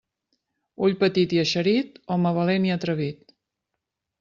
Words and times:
Ull 0.87 0.95
petit 1.03 1.35
i 1.37 1.41
eixerit, 1.43 2.01
home 2.15 2.33
valent 2.39 2.67
i 2.71 2.75
atrevit. 2.79 3.39